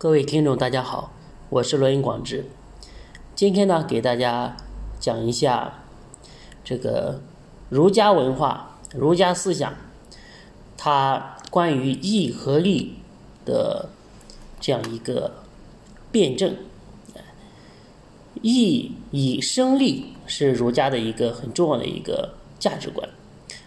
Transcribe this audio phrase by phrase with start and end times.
[0.00, 1.12] 各位听众，大家好，
[1.48, 2.44] 我是罗云广志。
[3.34, 4.56] 今天呢，给大家
[5.00, 5.82] 讲一下
[6.62, 7.20] 这个
[7.68, 9.74] 儒家文化、儒家思想，
[10.76, 12.98] 它关于义和利
[13.44, 13.88] 的
[14.60, 15.32] 这样一个
[16.12, 16.54] 辩证。
[18.40, 23.08] 义以生利是儒家的一个很重要的一个价值观，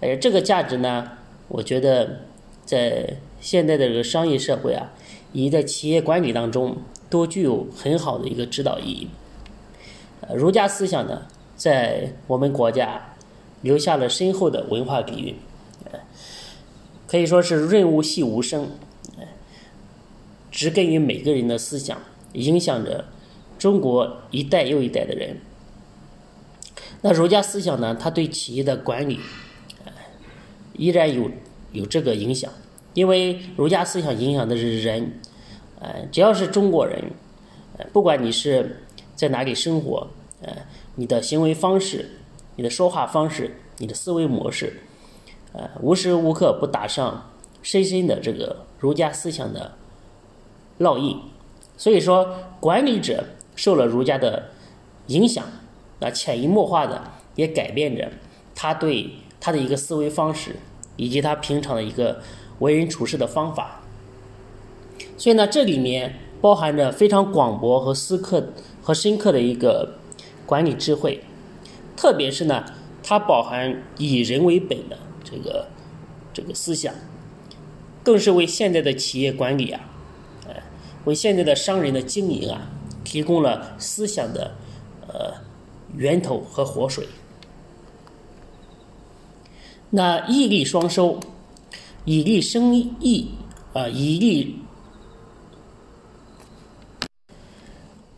[0.00, 1.18] 而这个价值呢，
[1.48, 2.22] 我觉得
[2.64, 4.90] 在现在的这个商业社会啊。
[5.34, 6.78] 以在企业管理当中
[7.10, 9.08] 都具有很好的一个指导意义。
[10.32, 11.26] 儒家思想呢，
[11.56, 13.14] 在我们国家
[13.60, 15.34] 留下了深厚的文化底蕴，
[17.06, 18.70] 可以说是润物细无声，
[20.50, 21.98] 植根于每个人的思想，
[22.32, 23.06] 影响着
[23.58, 25.38] 中国一代又一代的人。
[27.02, 29.18] 那儒家思想呢，它对企业的管理
[30.74, 31.30] 依然有
[31.72, 32.50] 有这个影响。
[32.94, 35.18] 因为儒家思想影响的是人，
[35.84, 36.98] 呃，只要是中国人，
[37.76, 40.08] 呃，不管你是在哪里生活，
[40.40, 40.50] 呃，
[40.94, 42.08] 你的行为方式、
[42.56, 44.80] 你的说话方式、你的思维模式，
[45.52, 47.30] 呃，无时无刻不打上
[47.62, 49.72] 深深的这个儒家思想的
[50.78, 51.20] 烙印。
[51.76, 53.24] 所以说，管理者
[53.54, 54.50] 受了儒家的
[55.08, 55.44] 影响，
[56.00, 58.10] 那潜移默化的也改变着
[58.54, 60.56] 他对他的一个思维方式，
[60.96, 62.22] 以及他平常的一个。
[62.60, 63.80] 为人处事的方法，
[65.16, 69.98] 所以呢，这里面包含着非常广博和深刻和深刻的一个
[70.44, 71.22] 管理智慧，
[71.96, 72.64] 特别是呢，
[73.02, 75.68] 它包含以人为本的这个
[76.32, 76.92] 这个思想，
[78.02, 79.80] 更是为现在的企业管理啊，
[80.46, 80.54] 呃，
[81.04, 82.70] 为现在的商人的经营啊，
[83.04, 84.56] 提供了思想的
[85.08, 85.34] 呃
[85.96, 87.06] 源头和活水。
[89.90, 91.20] 那义利双收。
[92.06, 93.30] 以利生义，
[93.72, 94.58] 啊，以利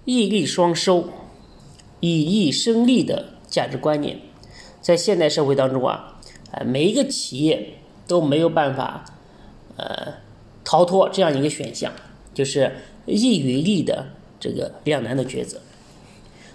[0.06, 1.10] 义利双收，
[2.00, 4.18] 以义生利的价值观念，
[4.80, 6.18] 在现代社会当中啊，
[6.50, 7.74] 啊，每一个企业
[8.08, 9.04] 都没有办法，
[9.76, 10.14] 呃，
[10.64, 11.92] 逃脱这样一个选项，
[12.32, 12.72] 就是
[13.04, 14.06] 义与利的
[14.40, 15.60] 这个两难的抉择。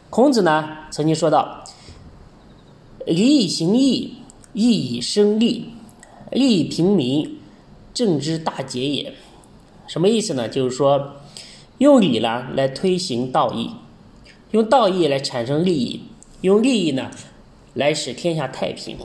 [0.10, 1.64] 孔子呢曾经说到
[3.06, 4.16] ：“礼以行义，
[4.54, 5.70] 义以生利。”
[6.32, 7.40] 利益平民，
[7.94, 9.14] 政之大节也。
[9.86, 10.48] 什么意思呢？
[10.48, 11.18] 就是说，
[11.82, 13.72] 用礼呢来推行道义，
[14.52, 16.04] 用道义来产生利益，
[16.42, 17.10] 用利益呢
[17.74, 19.00] 来使天下太平。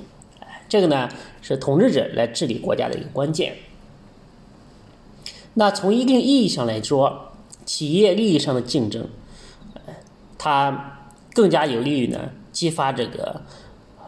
[0.69, 1.09] 这个呢
[1.41, 3.57] 是统治者来治理国家的一个关键。
[5.55, 7.33] 那从一定意义上来说，
[7.65, 9.07] 企业利益上的竞争，
[10.37, 13.41] 它更加有利于呢激发这个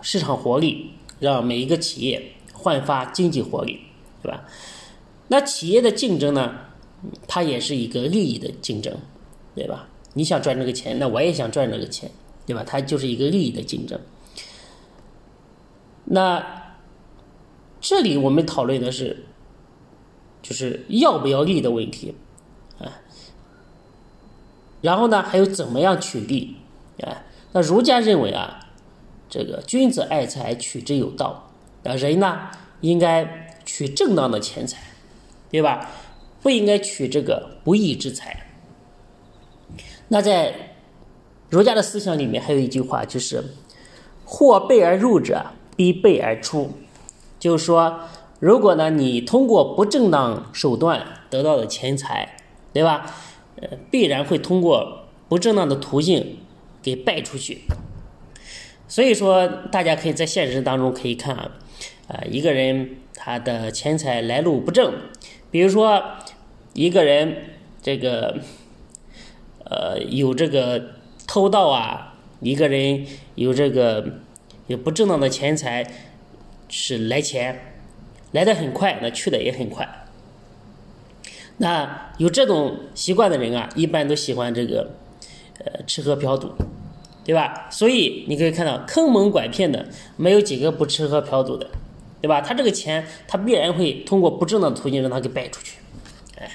[0.03, 0.91] 市场活力，
[1.21, 2.33] 让每一个企业。
[2.61, 3.83] 焕发经济活力，
[4.21, 4.43] 对吧？
[5.29, 6.55] 那企业的竞争呢？
[7.27, 8.97] 它也是一个利益的竞争，
[9.55, 9.89] 对吧？
[10.15, 12.11] 你想赚这个钱，那我也想赚这个钱，
[12.47, 12.65] 对吧？
[12.67, 14.01] 它就是一个利益的竞争。
[16.05, 16.75] 那
[17.81, 19.27] 这里我们讨论的是，
[20.43, 22.15] 就是要不要利的问题
[22.79, 23.01] 啊。
[24.81, 26.57] 然后呢，还有怎么样取利
[27.03, 27.25] 啊？
[27.53, 28.61] 那儒家认为啊，
[29.29, 31.51] 这个君子爱财，取之有道。
[31.85, 34.83] 啊，人呢应该取正当的钱财，
[35.51, 35.91] 对吧？
[36.43, 38.47] 不应该取这个不义之财。
[40.09, 40.55] 那在
[41.51, 43.45] 儒家的思想里面，还有一句话，就是
[44.25, 45.47] “或备而入者，
[45.77, 46.73] 必备而出”。
[47.39, 48.01] 就是说，
[48.41, 52.37] 如果呢你通过不正当手段得到的钱财，
[52.73, 53.15] 对吧？
[53.61, 56.39] 呃，必然会通过不正当的途径
[56.83, 57.63] 给败出去。
[58.87, 61.51] 所以说，大家可以在现实当中可以看啊。
[62.09, 64.95] 啊，一个人他的钱财来路不正，
[65.51, 66.01] 比如说
[66.73, 67.37] 一个人
[67.83, 68.39] 这个
[69.65, 70.93] 呃有这个
[71.27, 74.21] 偷盗啊，一个人有这个
[74.69, 75.85] 有不正当的钱财
[76.69, 77.61] 是来钱
[78.31, 80.07] 来的很快，那去的也很快。
[81.57, 84.93] 那有这种习惯的人啊，一般都喜欢这个
[85.65, 86.53] 呃吃喝嫖赌，
[87.25, 87.67] 对吧？
[87.69, 91.69] 所以你可以看到坑蒙拐骗的没有几个不吃喝嫖赌的。
[92.21, 92.41] 对吧？
[92.41, 95.79] 他这个钱，他必然会通过不正当途径让他给败出去，
[96.39, 96.51] 哎，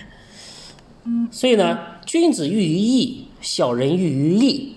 [1.32, 4.76] 所以呢，君子喻于义，小人喻于利。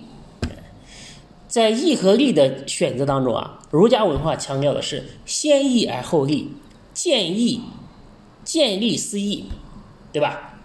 [1.47, 6.51] 在义和利的选择当中啊，儒家文化强调的是先义而后利，
[6.93, 7.61] 见义
[8.43, 9.45] 见利思义，
[10.11, 10.59] 对吧？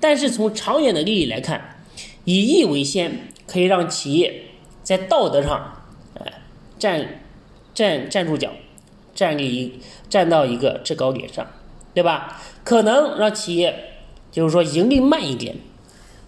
[0.00, 1.76] 但是从长远的利益来看，
[2.24, 4.44] 以义为先，可以让企业
[4.82, 5.84] 在道德上，
[6.14, 6.32] 哎，
[6.78, 7.20] 站
[7.74, 8.50] 站站住脚。
[9.14, 11.46] 站立一站到一个制高点上，
[11.94, 12.40] 对吧？
[12.64, 13.94] 可能让企业
[14.30, 15.56] 就是说盈利慢一点，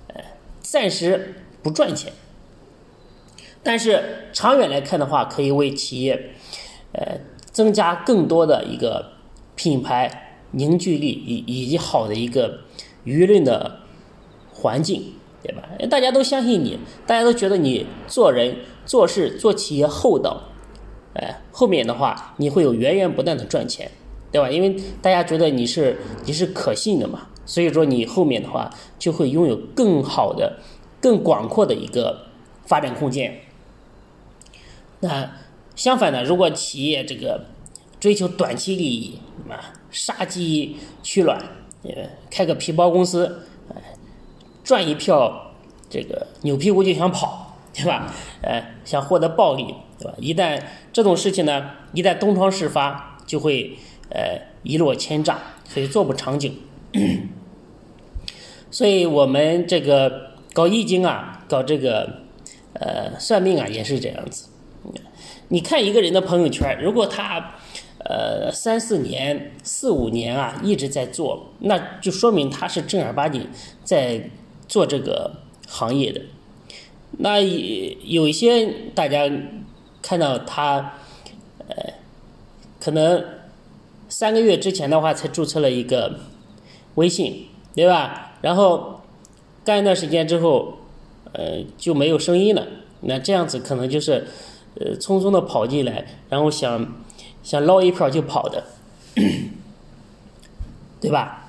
[0.08, 0.22] 呃
[0.60, 2.12] 暂时不赚钱，
[3.62, 6.34] 但是长远来看的话，可以为企业
[6.92, 7.18] 呃
[7.50, 9.12] 增加更多的一个
[9.54, 12.60] 品牌凝聚力以以及好的一个
[13.06, 13.80] 舆论的
[14.52, 15.62] 环境，对吧？
[15.88, 20.42] 大家都相信你，大家都觉得你做人做事做企业厚道，
[21.14, 23.90] 哎，后面的话你会有源源不断的赚钱。
[24.32, 24.50] 对吧？
[24.50, 28.68] 因为大家觉得你是你是可信的嘛，所以说你后面的话
[28.98, 30.58] 就会拥有更好的、
[31.00, 32.26] 更广阔的一个
[32.66, 33.42] 发展空间。
[34.98, 35.30] 那
[35.76, 37.46] 相反呢，如果企业这个
[38.00, 41.38] 追求短期利益啊，杀鸡取卵，
[41.84, 41.92] 呃，
[42.28, 43.46] 开个皮包公司，
[44.64, 45.52] 赚一票
[45.88, 47.43] 这个扭屁股就想跑，
[47.74, 48.10] 对吧？
[48.40, 50.14] 呃，想获得暴利，对吧？
[50.18, 50.62] 一旦
[50.92, 53.76] 这种事情呢，一旦东窗事发，就会。
[54.10, 55.36] 呃，一落千丈，
[55.66, 56.50] 所以做不长久。
[58.70, 62.20] 所以我们这个搞易经啊，搞这个
[62.74, 64.50] 呃算命啊，也是这样子。
[65.48, 67.54] 你看一个人的朋友圈，如果他
[68.04, 73.48] 呃三四年、四五年啊一直在做，那就说明他是正儿八经
[73.82, 74.30] 在
[74.68, 76.20] 做这个行业的。
[77.18, 79.30] 那有一些大家
[80.02, 80.94] 看到他
[81.68, 81.94] 呃
[82.80, 83.24] 可能。
[84.06, 86.20] 三个月之前的话，才注册了一个
[86.94, 88.34] 微信，对吧？
[88.42, 89.00] 然后
[89.64, 90.74] 干一段时间之后，
[91.32, 92.64] 呃，就没有声音了。
[93.00, 94.28] 那这样子可能就是，
[94.78, 96.94] 呃，匆匆的跑进来，然后想
[97.42, 98.62] 想捞一票就跑的，
[101.00, 101.48] 对吧？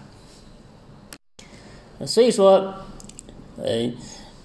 [2.07, 2.73] 所以说，
[3.57, 3.91] 呃，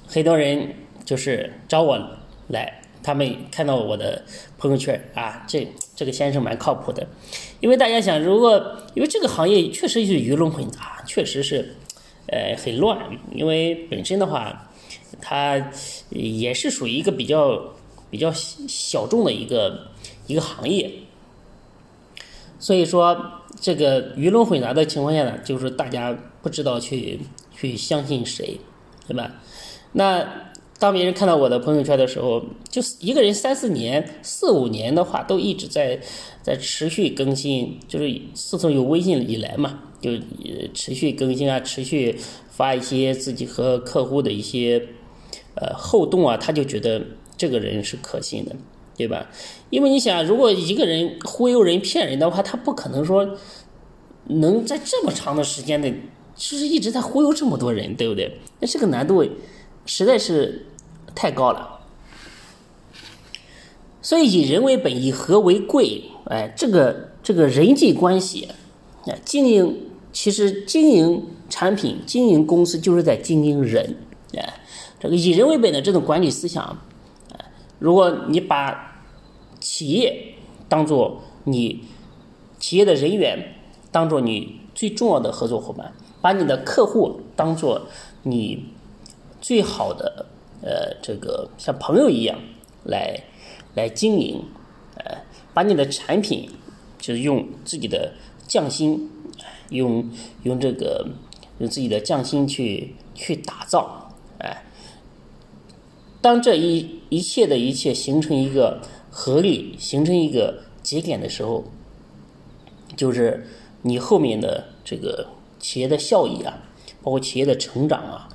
[0.08, 0.75] 很多人
[1.10, 1.98] 就是找我
[2.46, 2.80] 来。
[3.02, 4.22] 他们看到我的
[4.58, 5.66] 朋友圈啊，这
[5.96, 7.04] 这个先生蛮靠谱的，
[7.58, 11.74] 因为大家想，如果因为这个行业确实是鱼龙混杂，确实是，
[12.28, 12.96] 呃，很乱。
[13.32, 14.70] 因为本身的话，
[15.20, 15.72] 它
[16.10, 17.74] 也是属于一个比较
[18.10, 19.88] 比较小众的一个
[20.28, 20.92] 一个行业，
[22.60, 23.18] 所以说
[23.58, 27.18] 这个鱼龙混杂的情况下呢，就是大家不知道去
[27.56, 28.60] 去相信谁，
[29.08, 29.32] 对吧？
[29.92, 30.50] 那。
[30.81, 36.00] 当别人看到我的朋友圈的时候，就是一个人三四年、四五年的话，都一直在
[36.43, 40.11] 在持续更新，就是自从有微信以来嘛，就
[40.73, 42.17] 持续更新啊，持续
[42.49, 44.82] 发一些自己和客户的一些
[45.55, 47.05] 呃互动啊，他就觉得
[47.37, 48.56] 这个人是可信的，
[48.97, 49.29] 对吧？
[49.69, 53.37] 因为你想，如果一个人忽悠人、骗人的话，他不可能说
[54.29, 55.93] 能在这么长的时间内，
[56.35, 58.38] 就是一直在忽悠这么多人，对不对？
[58.61, 59.23] 那这个难度
[59.85, 60.69] 实在是。
[61.14, 61.80] 太高了，
[64.00, 66.04] 所以以人为本，以和为贵。
[66.26, 68.48] 哎，这个这个人际关系，
[69.06, 73.96] 啊，经营其实经营产品、经营公司就是在经营人。
[74.34, 74.60] 哎，
[74.98, 76.78] 这个以人为本的这种管理思想，
[77.78, 79.02] 如果你把
[79.58, 80.34] 企业
[80.68, 81.84] 当做你
[82.58, 83.56] 企业的人员
[83.90, 87.88] 当做你最重要的合作伙伴，把你的客户当做
[88.22, 88.66] 你
[89.40, 90.26] 最好的。
[90.62, 92.38] 呃，这个像朋友一样
[92.84, 93.18] 来
[93.74, 94.44] 来经营，
[94.96, 95.18] 呃，
[95.54, 96.50] 把你的产品
[96.98, 98.12] 就是用自己的
[98.46, 99.10] 匠心，
[99.70, 100.10] 用
[100.42, 101.08] 用这个
[101.58, 104.64] 用自己的匠心去去打造，哎，
[106.20, 111.64] 当这一一切的一切形成一个合力，形成一个节点的时候，
[112.96, 113.46] 就是
[113.82, 116.64] 你后面的这个企业的效益啊，
[117.02, 118.29] 包括企业的成长啊，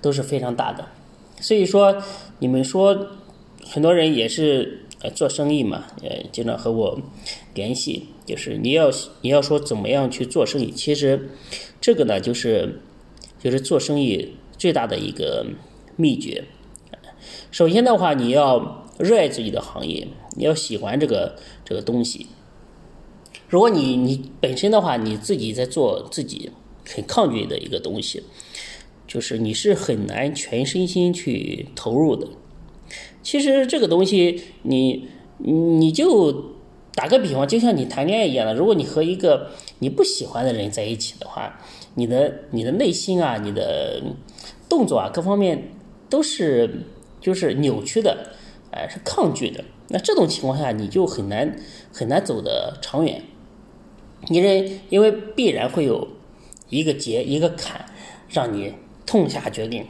[0.00, 0.88] 都是非常大的。
[1.42, 2.02] 所以说，
[2.38, 3.08] 你们说
[3.66, 7.00] 很多人也是呃做生意嘛，呃经常和我
[7.52, 11.28] 联系，就是你要你要说怎么样去做生意，其实
[11.80, 12.80] 这个呢就是
[13.38, 15.44] 就是做生意最大的一个
[15.96, 16.44] 秘诀。
[17.50, 22.28] 首先的话，你要热爱自己的行业，你要喜欢这个这个东西。
[23.48, 26.50] 如果你你本身的话，你自己在做自己
[26.88, 28.22] 很抗拒的一个东西。
[29.12, 32.26] 就是你是很难全身心去投入的。
[33.22, 36.54] 其实这个东西，你你就
[36.94, 38.54] 打个比方，就像你谈恋爱一样的。
[38.54, 39.50] 如果你和一个
[39.80, 41.60] 你不喜欢的人在一起的话，
[41.96, 44.02] 你的你的内心啊，你的
[44.66, 45.68] 动作啊，各方面
[46.08, 46.86] 都是
[47.20, 48.32] 就是扭曲的，
[48.70, 49.62] 哎，是抗拒的。
[49.88, 51.54] 那这种情况下，你就很难
[51.92, 53.22] 很难走得长远。
[54.28, 56.08] 你这因为必然会有
[56.70, 57.84] 一个结一个坎，
[58.30, 58.72] 让你。
[59.06, 59.86] 痛下决定，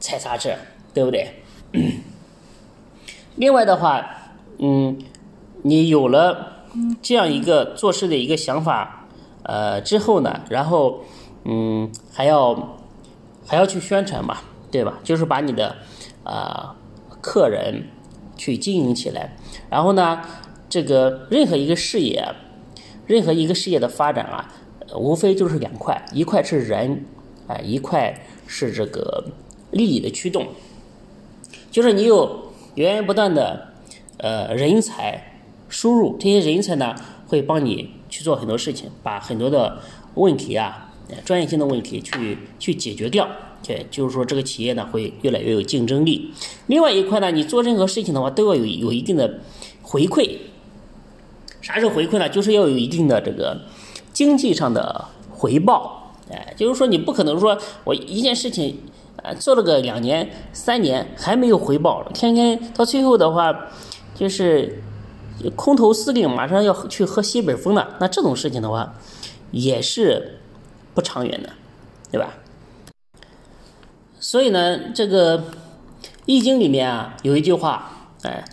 [0.00, 0.50] 踩刹车，
[0.92, 1.42] 对不对？
[3.36, 4.04] 另外的话，
[4.58, 4.98] 嗯，
[5.62, 6.64] 你有了
[7.00, 9.06] 这样一个做事的一个想法，
[9.42, 11.00] 呃，之后呢，然后，
[11.44, 12.76] 嗯，还要
[13.46, 14.38] 还要去宣传嘛，
[14.70, 14.98] 对吧？
[15.04, 15.76] 就是把你的
[16.24, 16.74] 啊
[17.20, 17.84] 客人
[18.36, 19.36] 去经营起来，
[19.70, 20.20] 然后呢，
[20.68, 22.26] 这个任何一个事业，
[23.06, 24.52] 任何一个事业的发展啊，
[24.96, 27.04] 无非就是两块，一块是人，
[27.48, 29.24] 啊，一块是这个
[29.72, 30.46] 利益的驱动，
[31.70, 33.72] 就是你有源源不断的
[34.18, 36.94] 呃人才输入，这些人才呢
[37.26, 39.80] 会帮你去做很多事情，把很多的
[40.14, 40.92] 问题啊，
[41.24, 43.26] 专业性的问题去去解决掉。
[43.66, 46.32] 对，就是说这个企业呢会越来越有竞争力。
[46.68, 49.40] 另外一块呢，你做任何事情的话都要有有一定的
[49.82, 50.36] 回馈。
[51.60, 52.28] 啥是回馈呢？
[52.28, 53.60] 就是要有一定的这个
[54.12, 55.97] 经济上的回报。
[56.30, 58.82] 哎，就是说你不可能说我一件事情
[59.22, 63.68] 呃做了个两年三年还没有回报，天天到最后的话
[64.14, 64.82] 就是
[65.56, 67.96] 空头司令马上要去喝西北风了。
[68.00, 68.94] 那这种事情的话
[69.50, 70.40] 也是
[70.94, 71.50] 不长远的，
[72.10, 72.34] 对吧？
[74.20, 75.38] 所以呢，这个
[76.26, 78.44] 《易经》里面啊有一句话，哎，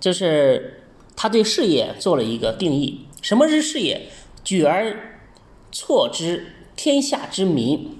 [0.00, 0.82] 就是
[1.16, 4.08] 他对事业做了一个定义：什么是事业？
[4.42, 5.20] 举而
[5.72, 7.96] 错之，天下之民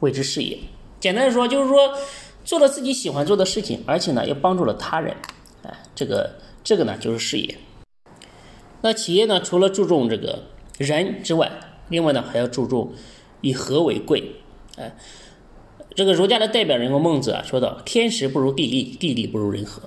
[0.00, 0.58] 谓之事业。
[1.00, 1.94] 简单的说，就是说
[2.44, 5.16] 做了自己喜欢做的事情，而且呢又帮助了他人，
[5.62, 7.56] 哎，这个这个呢就是事业。
[8.82, 10.44] 那企业呢，除了注重这个
[10.78, 11.50] 人之外，
[11.88, 12.92] 另外呢还要注重
[13.40, 14.32] 以和为贵，
[14.76, 14.96] 哎。
[15.96, 19.82] 这个儒家的代表人物孟子啊，说到“天时不如地利，地利不如人和”，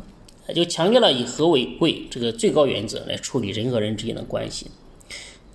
[0.54, 4.70] 就强调了以和为贵这个最高原则来处理人和人之间的关系。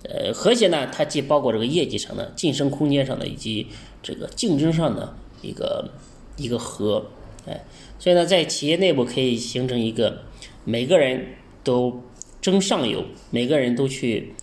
[0.07, 3.67] 呃，和谐呢，它既包括这个业绩上的、晋升空间上的，以及
[4.01, 5.89] 这个竞争上的一个
[6.37, 7.05] 一个和。
[7.45, 7.65] 哎，
[7.99, 10.23] 所以呢，在企业内部可以形成一个
[10.63, 12.03] 每个人都
[12.41, 14.33] 争上游，每个人都去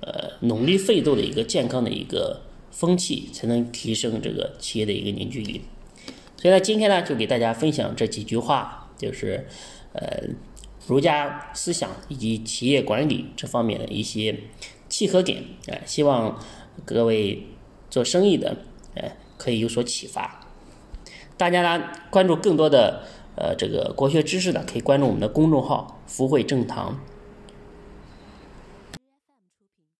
[0.00, 2.42] 呃努力奋斗的一个健康的一个。
[2.72, 5.60] 风气才能提升这个企业的一个凝聚力，
[6.38, 9.46] 所以呢，今天呢就给大家分享这几句话，就是
[9.92, 10.24] 呃
[10.86, 14.34] 儒家思想以及企业管理这方面的一些
[14.92, 16.38] 契合点，哎，希望
[16.84, 17.46] 各位
[17.88, 18.54] 做生意的
[18.94, 20.44] 哎可以有所启发。
[21.38, 23.02] 大家呢关注更多的
[23.34, 27.00] 呃这个国学知识的，可以关注我们的公众号“福慧正堂”。